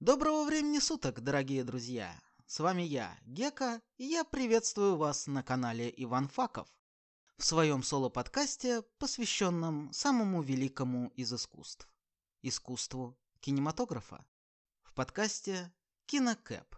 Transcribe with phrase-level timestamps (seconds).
[0.00, 2.18] Доброго времени суток, дорогие друзья!
[2.46, 6.66] С вами я, Гека, и я приветствую вас на канале Иван Факов
[7.36, 11.86] в своем соло-подкасте, посвященном самому великому из искусств–
[12.42, 14.24] искусству кинематографа.
[14.80, 15.70] В подкасте
[16.06, 16.76] «Кинокэп».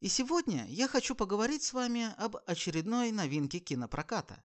[0.00, 4.44] И сегодня я хочу поговорить с вами об очередной новинке кинопроката.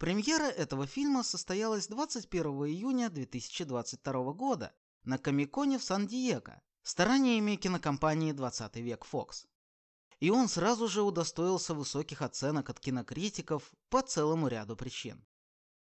[0.00, 4.72] Премьера этого фильма состоялась 21 июня 2022 года
[5.04, 9.46] на Комиконе в Сан-Диего стараниями кинокомпании «20 век Fox».
[10.18, 15.22] И он сразу же удостоился высоких оценок от кинокритиков по целому ряду причин.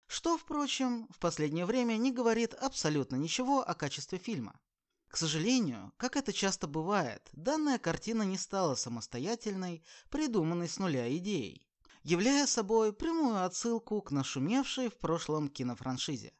[0.09, 4.59] Что, впрочем, в последнее время не говорит абсолютно ничего о качестве фильма.
[5.07, 11.68] К сожалению, как это часто бывает, данная картина не стала самостоятельной, придуманной с нуля идеей,
[12.03, 16.33] являя собой прямую отсылку к нашумевшей в прошлом кинофраншизе.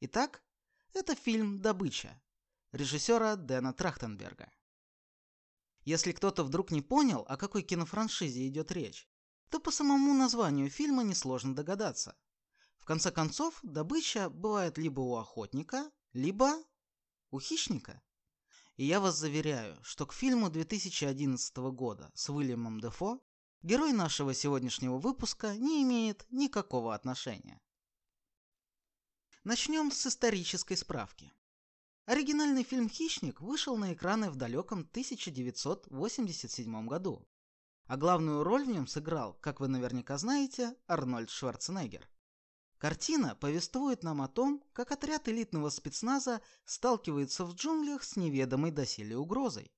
[0.00, 0.42] Итак,
[0.92, 2.20] это фильм «Добыча»
[2.72, 4.50] режиссера Дэна Трахтенберга.
[5.84, 9.08] Если кто-то вдруг не понял, о какой кинофраншизе идет речь,
[9.50, 12.16] то по самому названию фильма несложно догадаться.
[12.78, 16.52] В конце концов, добыча бывает либо у охотника, либо
[17.30, 18.02] у хищника.
[18.76, 23.20] И я вас заверяю, что к фильму 2011 года с Уильямом Дефо
[23.62, 27.60] герой нашего сегодняшнего выпуска не имеет никакого отношения.
[29.44, 31.32] Начнем с исторической справки.
[32.06, 37.26] Оригинальный фильм «Хищник» вышел на экраны в далеком 1987 году.
[37.86, 42.08] А главную роль в нем сыграл, как вы наверняка знаете, Арнольд Шварценеггер.
[42.78, 49.16] Картина повествует нам о том, как отряд элитного спецназа сталкивается в джунглях с неведомой доселе
[49.16, 49.72] угрозой.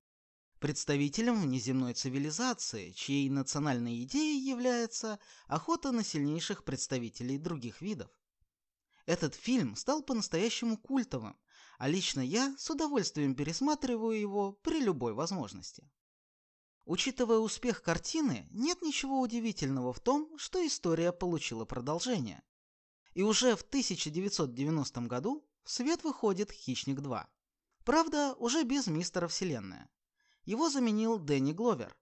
[0.59, 8.11] Представителем внеземной цивилизации, чьей национальной идеей является охота на сильнейших представителей других видов.
[9.05, 11.39] Этот фильм стал по-настоящему культовым,
[11.77, 15.89] а лично я с удовольствием пересматриваю его при любой возможности.
[16.83, 22.43] Учитывая успех картины, нет ничего удивительного в том, что история получила продолжение.
[23.13, 27.25] И уже в 1990 году в свет выходит «Хищник 2».
[27.85, 29.89] Правда, уже без Мистера Вселенная.
[30.45, 31.95] Его заменил Дэнни Гловер,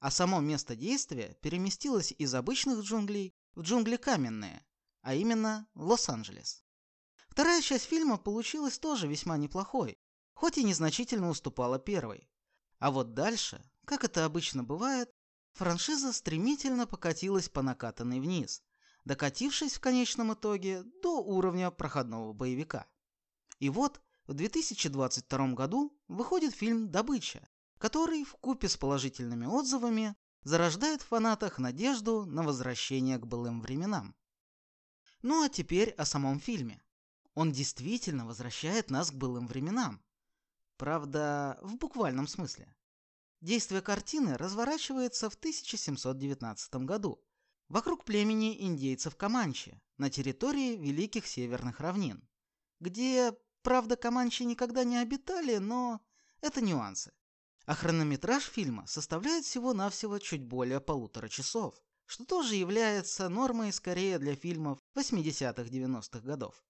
[0.00, 4.64] а само место действия переместилось из обычных джунглей в джунгли каменные,
[5.00, 6.64] а именно Лос-Анджелес.
[7.28, 9.98] Вторая часть фильма получилась тоже весьма неплохой,
[10.34, 12.28] хоть и незначительно уступала первой.
[12.78, 15.10] А вот дальше, как это обычно бывает,
[15.52, 18.62] франшиза стремительно покатилась по накатанной вниз–
[19.04, 22.86] докатившись в конечном итоге до уровня проходного боевика.
[23.58, 27.46] И вот в 2022 году выходит фильм «Добыча»,
[27.78, 34.14] который в купе с положительными отзывами зарождает в фанатах надежду на возвращение к былым временам.
[35.22, 36.82] Ну а теперь о самом фильме.
[37.34, 40.02] Он действительно возвращает нас к былым временам.
[40.76, 42.74] Правда, в буквальном смысле.
[43.40, 47.22] Действие картины разворачивается в 1719 году,
[47.68, 52.28] вокруг племени индейцев Каманчи на территории Великих Северных Равнин,
[52.80, 56.00] где, правда, Каманчи никогда не обитали, но
[56.40, 57.12] это нюансы.
[57.66, 64.36] А хронометраж фильма составляет всего-навсего чуть более полутора часов, что тоже является нормой скорее для
[64.36, 66.62] фильмов 80-х-90-х годов.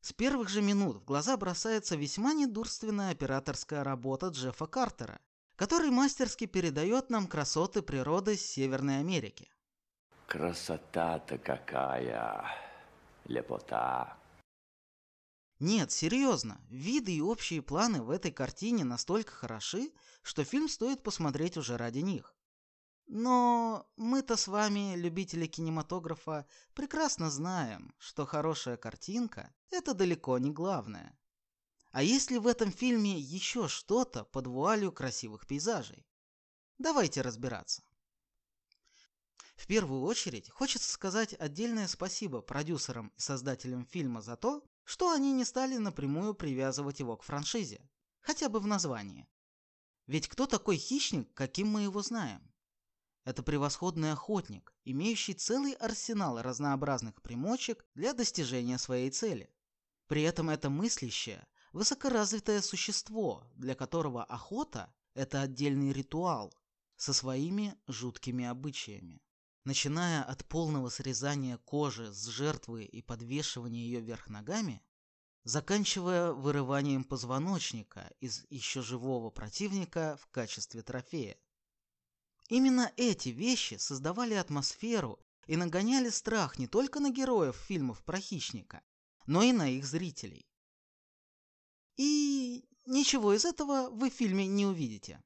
[0.00, 5.20] С первых же минут в глаза бросается весьма недурственная операторская работа Джеффа Картера,
[5.56, 9.48] который мастерски передает нам красоты природы Северной Америки.
[10.26, 12.44] Красота-то какая!
[13.26, 14.16] Лепота!
[15.58, 19.90] Нет, серьезно, виды и общие планы в этой картине настолько хороши,
[20.22, 22.36] что фильм стоит посмотреть уже ради них.
[23.06, 31.18] Но мы-то с вами, любители кинематографа, прекрасно знаем, что хорошая картинка– это далеко не главное.
[31.92, 36.06] А есть ли в этом фильме еще что-то под вуалью красивых пейзажей?
[36.76, 37.82] Давайте разбираться.
[39.54, 45.32] В первую очередь хочется сказать отдельное спасибо продюсерам и создателям фильма за то, что они
[45.32, 47.80] не стали напрямую привязывать его к франшизе,
[48.20, 49.28] хотя бы в названии.
[50.06, 52.54] Ведь кто такой хищник, каким мы его знаем?
[53.24, 59.52] Это превосходный охотник, имеющий целый арсенал разнообразных примочек для достижения своей цели.
[60.06, 66.54] При этом это мыслящее, высокоразвитое существо, для которого охота– это отдельный ритуал
[66.94, 69.20] со своими жуткими обычаями
[69.66, 74.80] начиная от полного срезания кожи с жертвы и подвешивания ее вверх ногами,
[75.42, 81.36] заканчивая вырыванием позвоночника из еще живого противника в качестве трофея.
[82.48, 85.18] Именно эти вещи создавали атмосферу
[85.48, 88.82] и нагоняли страх не только на героев фильмов про хищника,
[89.26, 90.48] но и на их зрителей.
[91.96, 95.20] И ничего из этого вы в фильме не увидите.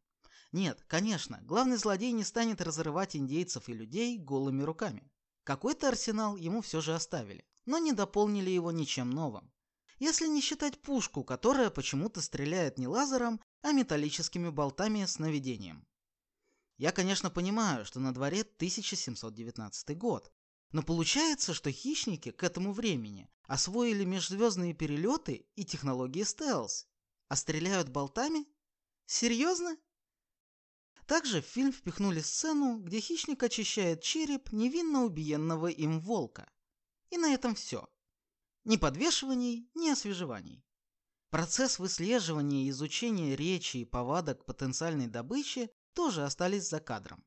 [0.52, 5.11] Нет, конечно, главный злодей не станет разрывать индейцев и людей голыми руками.
[5.44, 9.52] Какой-то арсенал ему все же оставили, но не дополнили его ничем новым.
[9.99, 15.87] Если не считать пушку, которая почему-то стреляет не лазером, а металлическими болтами с наведением.
[16.79, 20.32] Я, конечно, понимаю, что на дворе 1719 год,
[20.73, 26.88] но получается, что хищники к этому времени освоили межзвездные перелеты и технологии стелс,
[27.29, 28.47] а стреляют болтами?
[29.06, 29.76] Серьезно?
[31.10, 36.48] Также в фильм впихнули сцену, где хищник очищает череп невинно убиенного им волка.
[37.10, 37.88] И на этом все.
[38.62, 40.64] Ни подвешиваний, ни освежеваний.
[41.30, 47.24] Процесс выслеживания и изучения речи и повадок потенциальной добычи тоже остались за кадром.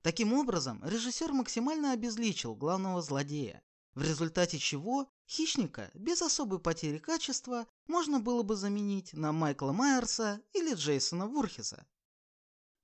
[0.00, 3.62] Таким образом, режиссер максимально обезличил главного злодея,
[3.92, 10.40] в результате чего хищника без особой потери качества можно было бы заменить на Майкла Майерса
[10.54, 11.86] или Джейсона Вурхиса.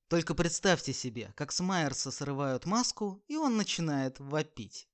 [0.09, 4.89] Только представьте себе, как с Майерса срывают маску, и он начинает вопить.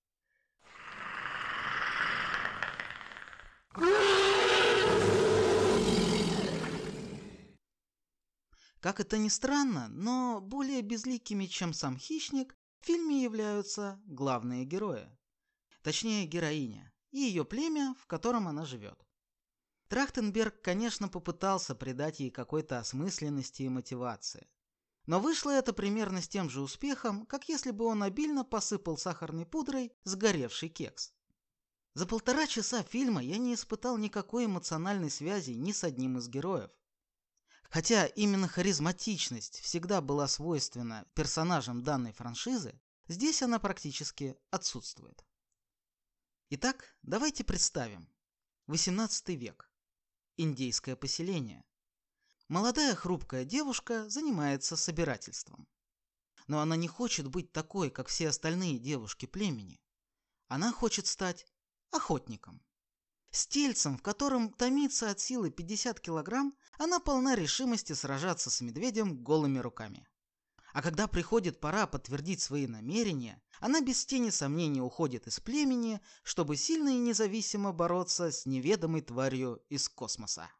[8.80, 15.06] Как это ни странно, но более безликими, чем сам хищник, в фильме являются главные герои.
[15.82, 18.98] Точнее, героиня и ее племя, в котором она живет.
[19.88, 24.48] Трахтенберг, конечно, попытался придать ей какой-то осмысленности и мотивации–
[25.06, 29.46] но вышло это примерно с тем же успехом, как если бы он обильно посыпал сахарной
[29.46, 31.12] пудрой сгоревший кекс.
[31.94, 36.70] За полтора часа фильма я не испытал никакой эмоциональной связи ни с одним из героев.
[37.68, 45.24] Хотя именно харизматичность всегда была свойственна персонажам данной франшизы, здесь она практически отсутствует.
[46.50, 48.08] Итак, давайте представим.
[48.66, 49.70] 18 век.
[50.36, 51.64] Индейское поселение.
[52.52, 55.66] Молодая хрупкая девушка занимается собирательством.
[56.48, 59.80] Но она не хочет быть такой, как все остальные девушки племени.
[60.48, 61.46] Она хочет стать
[61.92, 62.62] охотником.
[63.30, 69.24] С тельцем, в котором томится от силы 50 килограмм, она полна решимости сражаться с медведем
[69.24, 70.06] голыми руками.
[70.74, 76.58] А когда приходит пора подтвердить свои намерения, она без тени сомнений уходит из племени, чтобы
[76.58, 80.50] сильно и независимо бороться с неведомой тварью из космоса.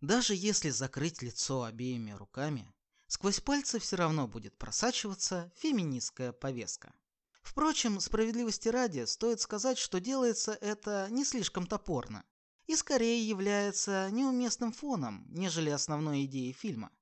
[0.00, 2.72] Даже если закрыть лицо обеими руками,
[3.08, 6.94] сквозь пальцы все равно будет просачиваться феминистская повестка.
[7.42, 12.24] Впрочем, справедливости ради, стоит сказать, что делается это не слишком топорно
[12.66, 16.92] и скорее является неуместным фоном, нежели основной идеей фильма.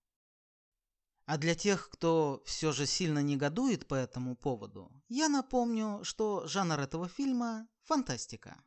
[1.26, 6.78] А для тех, кто все же сильно негодует по этому поводу, я напомню, что жанр
[6.78, 8.62] этого фильма– фантастика.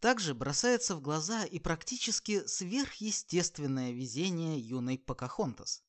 [0.00, 5.82] Также бросается в глаза и практически сверхъестественное везение юной Покахонтас.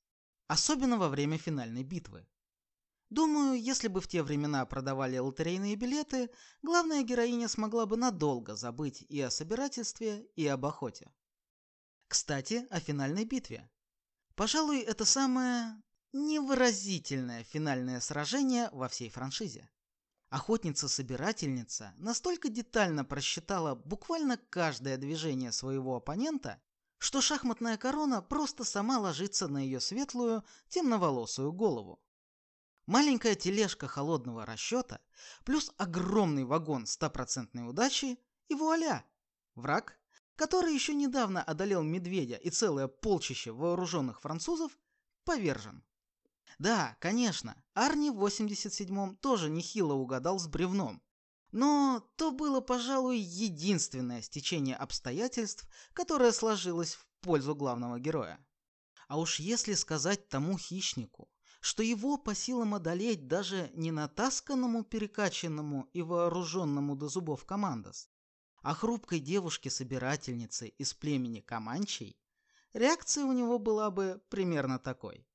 [0.47, 2.27] Особенно во время финальной битвы.
[3.11, 6.29] Думаю, если бы в те времена продавали лотерейные билеты,
[6.63, 11.11] главная героиня смогла бы надолго забыть и о собирательстве, и об охоте.
[12.07, 13.69] Кстати, о финальной битве.
[14.35, 15.81] Пожалуй, это самое
[16.13, 19.69] невыразительное финальное сражение во всей франшизе.
[20.29, 26.61] Охотница-собирательница настолько детально просчитала буквально каждое движение своего оппонента,
[26.99, 31.99] что шахматная корона просто сама ложится на ее светлую, темноволосую голову.
[32.85, 34.99] Маленькая тележка холодного расчета
[35.45, 38.19] плюс огромный вагон стопроцентной удачи
[38.49, 39.03] и вуаля!
[39.55, 39.99] Враг,
[40.35, 44.77] который еще недавно одолел медведя и целое полчище вооруженных французов,
[45.23, 45.83] повержен.
[46.57, 51.01] Да, конечно, Арни в 87-м тоже нехило угадал с бревном.
[51.51, 58.39] Но то было, пожалуй, единственное стечение обстоятельств, которое сложилось в пользу главного героя.
[59.07, 61.29] А уж если сказать тому хищнику,
[61.61, 68.09] что его по силам одолеть даже не натасканному, перекачанному и вооруженному до зубов командос,
[68.61, 72.17] а хрупкой девушке-собирательнице из племени Каманчей,
[72.73, 75.25] реакция у него была бы примерно такой.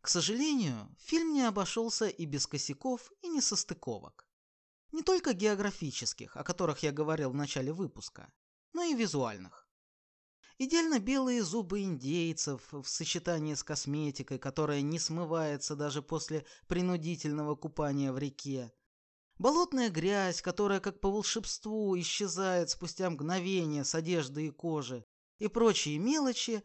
[0.00, 4.26] К сожалению, фильм не обошелся и без косяков, и несостыковок.
[4.90, 8.32] Не только географических, о которых я говорил в начале выпуска,
[8.72, 9.61] но и визуальных.
[10.58, 18.12] Идеально белые зубы индейцев в сочетании с косметикой, которая не смывается даже после принудительного купания
[18.12, 18.72] в реке.
[19.38, 25.04] Болотная грязь, которая как по волшебству исчезает спустя мгновение с одежды и кожи.
[25.38, 26.62] И прочие мелочи,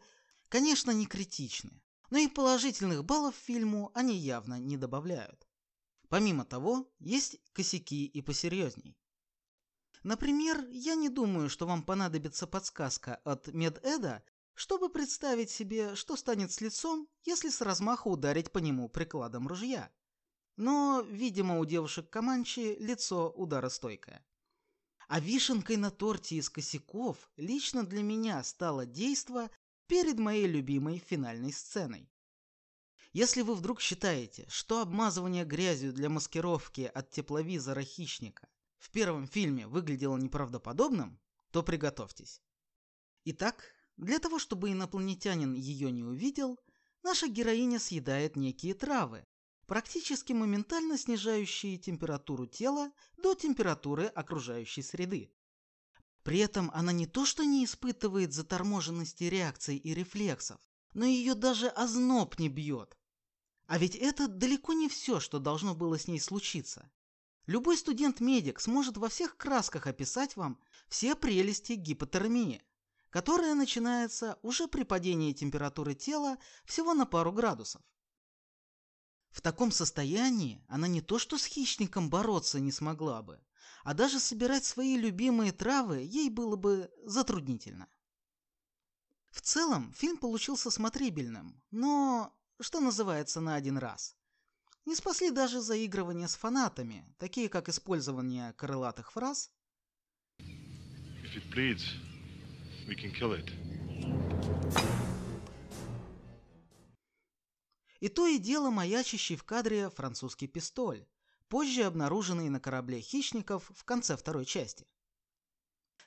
[0.48, 1.82] конечно, не критичны.
[2.10, 5.48] Но и положительных баллов фильму они явно не добавляют.
[6.08, 8.96] Помимо того, есть косяки и посерьезней.
[10.08, 14.24] Например, я не думаю, что вам понадобится подсказка от Медэда,
[14.54, 19.92] чтобы представить себе, что станет с лицом, если с размаха ударить по нему прикладом ружья.
[20.56, 24.24] Но, видимо, у девушек Каманчи лицо ударостойкое.
[25.08, 29.50] А вишенкой на торте из косяков лично для меня стало действо
[29.88, 32.10] перед моей любимой финальной сценой.
[33.12, 39.66] Если вы вдруг считаете, что обмазывание грязью для маскировки от тепловизора хищника в первом фильме
[39.66, 41.20] выглядело неправдоподобным,
[41.50, 42.42] то приготовьтесь.
[43.24, 43.64] Итак,
[43.96, 46.58] для того, чтобы инопланетянин ее не увидел,
[47.02, 49.26] наша героиня съедает некие травы,
[49.66, 55.32] практически моментально снижающие температуру тела до температуры окружающей среды.
[56.22, 60.60] При этом она не то что не испытывает заторможенности реакций и рефлексов,
[60.94, 62.96] но ее даже озноб не бьет.
[63.66, 66.90] А ведь это далеко не все, что должно было с ней случиться.
[67.48, 72.62] Любой студент-медик сможет во всех красках описать вам все прелести гипотермии,
[73.08, 76.36] которая начинается уже при падении температуры тела
[76.66, 77.80] всего на пару градусов.
[79.30, 83.42] В таком состоянии она не то что с хищником бороться не смогла бы,
[83.82, 87.88] а даже собирать свои любимые травы ей было бы затруднительно.
[89.30, 94.17] В целом фильм получился смотрибельным, но, что называется, на один раз.
[94.88, 99.50] Не спасли даже заигрывания с фанатами, такие как использование крылатых фраз
[101.52, 101.84] bleeds,
[108.00, 111.06] и то и дело маячащий в кадре французский пистоль,
[111.50, 114.86] позже обнаруженный на корабле хищников в конце второй части.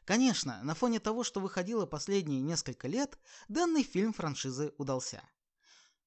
[0.05, 5.21] Конечно, на фоне того, что выходило последние несколько лет, данный фильм франшизы удался.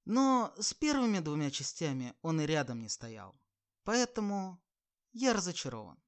[0.05, 3.35] Но с первыми двумя частями он и рядом не стоял.
[3.85, 4.63] Поэтому
[5.13, 6.03] я разочарован.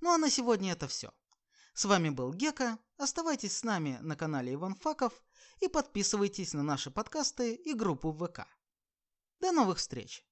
[0.00, 1.12] Ну а на сегодня это все.
[1.72, 2.78] С вами был Гека.
[2.96, 5.12] Оставайтесь с нами на канале Иван Факов
[5.60, 8.46] и подписывайтесь на наши подкасты и группу ВК.
[9.40, 10.24] До новых встреч!